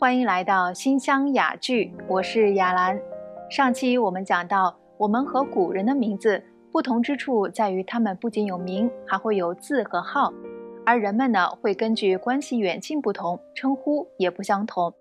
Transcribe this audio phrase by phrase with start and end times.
[0.00, 2.96] 欢迎来到新乡雅聚，我是雅兰。
[3.50, 6.40] 上期我们讲到，我们和古人的名字
[6.70, 10.32] 不同之处在于，他们不仅有名，还会有字和号，
[10.86, 14.94] 而人们呢会根据关系远近不同，称呼也不相同。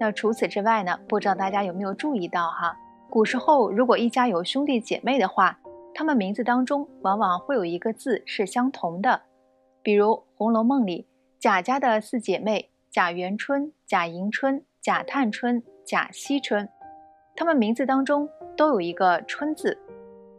[0.00, 2.76] 那除此之外呢，不知道大家有没有注意到哈？
[3.08, 5.60] 古时候如果一家有兄弟姐妹的话，
[5.94, 9.22] 他们名字当中往往会有一个字是相同的，
[9.80, 11.06] 比如《红楼梦》里
[11.38, 12.70] 贾家的四姐妹。
[12.98, 16.68] 贾元春、贾迎春、贾探春、贾惜春，
[17.36, 19.78] 他们名字当中都有一个“春”字。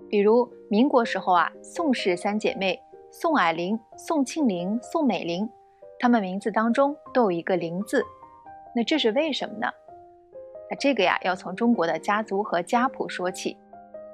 [0.09, 2.77] 比如民国时候啊，宋氏三姐妹
[3.11, 5.49] 宋霭龄、宋庆龄、宋美龄，
[5.99, 8.03] 她们名字当中都有一个“龄”字。
[8.75, 9.71] 那这是为什么呢？
[10.69, 13.57] 那这个呀，要从中国的家族和家谱说起。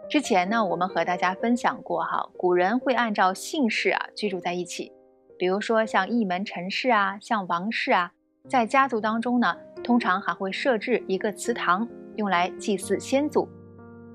[0.08, 4.94] 之前呢，我们和大家分享过哈，古人会按照姓氏啊居住在一起。
[5.36, 8.12] 比如说像一门陈氏啊，像王氏啊。
[8.48, 13.48] 在家族当中呢，通常还会设置一个祠堂，用来祭祀先祖。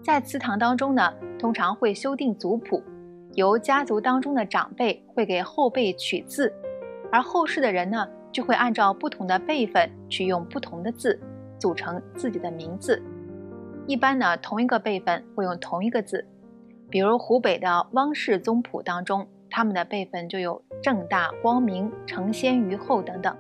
[0.03, 2.83] 在祠堂当中呢，通常会修订族谱，
[3.35, 6.53] 由家族当中的长辈会给后辈取字，
[7.11, 11.21] 而后世的人呢，就会按照不同的辈分去用不同的字，
[11.59, 13.03] 组成自己的名字。
[13.87, 16.25] 一般呢，同一个辈分会用同一个字，
[16.89, 23.37] 比如湖北的汪氏宗谱当中，他们的辈分就有正大、光明、承先于后等等。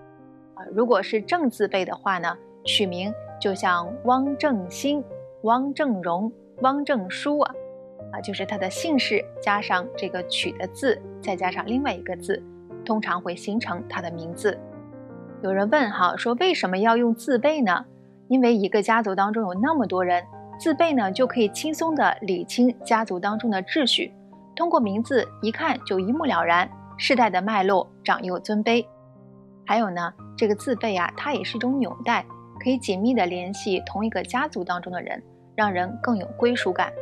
[0.73, 5.03] 如果是正字辈的话呢，取名就像汪正兴、
[5.43, 6.31] 汪正荣、
[6.61, 7.55] 汪正书啊，
[8.13, 12.43] 啊，就是他的姓氏加上这个取的字，再加上另外一个字，
[12.85, 14.59] 通常会形成他的名字。
[15.43, 17.85] 有人问哈，说为什么要用字辈呢？
[18.29, 20.23] 因为一个家族当中有那么多人，
[20.59, 24.13] 字辈呢就可以轻松的理清家族当中的秩序，
[24.55, 28.87] 通过名字一看就一目了然，世代的脉络，长幼尊卑。
[29.71, 32.27] 还有呢，这个字辈啊，它也是一种纽带，
[32.59, 35.23] 可以紧密的联系同一个家族当中的人，
[35.55, 36.93] 让人更有归属感。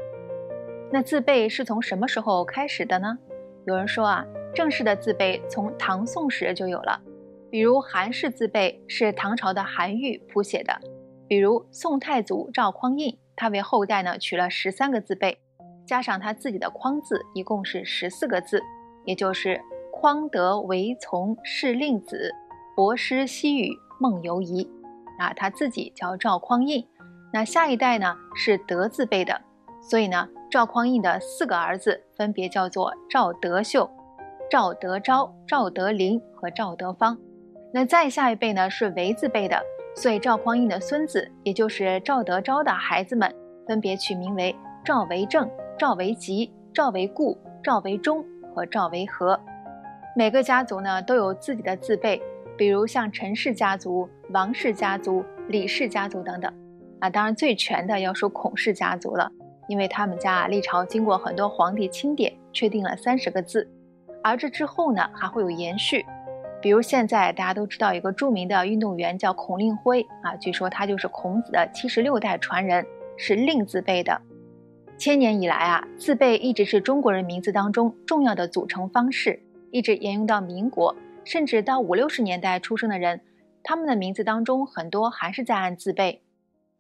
[0.93, 3.17] 那字辈是从什么时候开始的呢？
[3.65, 4.23] 有人说啊，
[4.55, 7.01] 正式的字辈从唐宋时就有了，
[7.51, 10.79] 比如韩氏字辈是唐朝的韩愈谱写的，
[11.27, 15.39] 比如宋太祖赵匡胤，他为后代呢取了十三个字辈，
[15.87, 18.63] 加上他自己的匡字，一共是十四个字，
[19.07, 19.59] 也就是
[19.91, 22.31] 匡德为从是令子。
[22.79, 24.63] 博师西语梦游仪，
[25.19, 26.87] 啊，他自己叫赵匡胤，
[27.33, 29.41] 那下一代呢是德字辈的，
[29.83, 33.91] 所以呢，赵匡胤的四个儿子分别叫做赵德秀、
[34.49, 37.19] 赵德昭、赵德林和赵德芳。
[37.75, 39.61] 那再下一辈呢是维字辈的，
[39.97, 43.35] 所以赵匡胤的孙子，也就是赵德昭的孩子们，
[43.67, 48.25] 分别取名为赵维正、赵维吉、赵维固、赵维忠
[48.55, 49.41] 和赵维和。
[50.15, 52.23] 每个家族呢都有自己的字辈。
[52.59, 56.53] 比如像陈氏家族、王氏家族、李氏家族等等，
[56.99, 59.31] 啊，当然最全的要说孔氏家族了，
[59.69, 63.71] 因为他们家啊历朝经过很多皇帝钦点，确定了三十个字，
[64.25, 66.05] 而这之后呢还会有延续。
[66.61, 72.85] 比如现在大家都知道一个著名的运动员叫孔令辉啊，据说他就是孔子的七十六代传人，
[73.17, 74.21] 是令字辈的。
[74.99, 79.41] 千年以来啊，字辈一直是中国人名字当中重要的组成方式，
[79.71, 80.93] 一直沿用到民国。
[81.29, 83.21] 甚至到五六十年代出生的人，
[83.63, 86.23] 他们的名字当中很多还是在按字辈。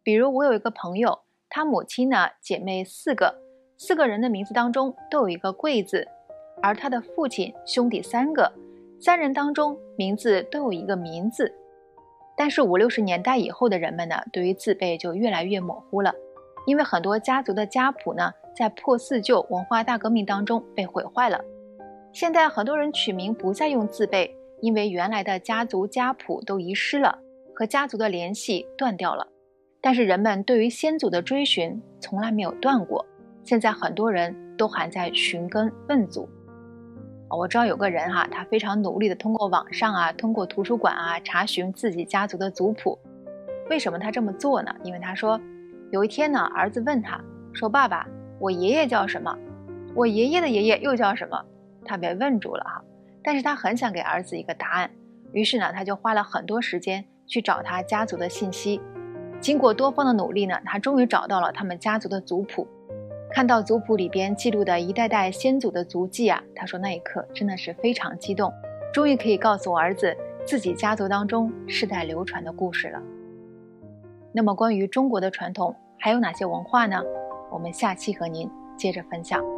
[0.02, 1.18] 比如我有一个朋友，
[1.50, 3.42] 他母亲呢姐妹四个，
[3.76, 6.08] 四个人的名字当中都有一个贵字，
[6.62, 8.50] 而他的父亲兄弟三个，
[8.98, 11.54] 三人当中名字都有一个民字。
[12.34, 16.14] 但是五六十年代以后的人们呢，对于字辈就越来越模糊了，
[16.66, 21.38] 因为很多家族的家谱呢，在破四旧文化大革命当中被毁坏了。
[22.14, 27.18] 现在很多人取名不再用字辈，因为原来的家族家谱都遗失了，
[27.54, 29.26] 和家族的联系断掉了。
[29.80, 33.06] 但是人们对于先祖的追寻从来没有断过，
[33.44, 36.28] 现在很多人都还在寻根问祖。
[37.30, 42.98] 我知道有个人哈，他非常努力的通过网上啊，通过图书馆啊查询自己家族的族谱。
[43.70, 44.74] 为什么他这么做呢？
[44.82, 45.38] 因为他说，
[45.92, 47.22] 有一天呢，儿子问他
[47.52, 48.08] 说：“爸爸，
[48.40, 49.36] 我爷爷叫什么？
[49.94, 51.38] 我爷爷的爷爷又叫什么？”
[51.84, 52.82] 他被问住了哈，
[53.22, 54.90] 但是他很想给儿子一个答案，
[55.32, 58.80] 于是呢，他就花了很多时间去找他家族的信息。
[59.40, 62.66] 经过多方的努力呢，他终于找到了他们家族的族谱。
[63.30, 68.52] 看到族谱里边记录的一代代先祖的足迹啊，他说那一刻真的是非常激动，
[68.92, 70.16] 终于可以告诉我儿子
[70.46, 73.00] 自己家族当中世代流传的故事了。
[74.32, 77.02] 那么关于中国的传统还有哪些文化呢？
[77.50, 79.57] 我们下期和您接着分享。